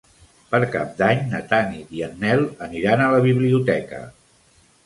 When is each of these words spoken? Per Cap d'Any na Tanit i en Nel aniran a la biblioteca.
Per 0.53 0.59
Cap 0.75 0.95
d'Any 1.01 1.19
na 1.33 1.41
Tanit 1.51 1.93
i 1.99 2.03
en 2.07 2.17
Nel 2.25 2.41
aniran 2.69 3.05
a 3.05 3.11
la 3.17 3.23
biblioteca. 3.29 4.01